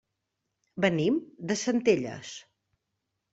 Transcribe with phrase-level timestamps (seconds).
[0.85, 1.19] Venim
[1.51, 2.33] de Centelles.